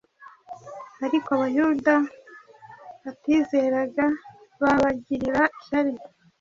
Ariko 1.05 1.29
Abayuda 1.37 1.95
batizeraga 3.03 4.05
babagirira 4.61 5.41
ishyari.” 5.59 5.91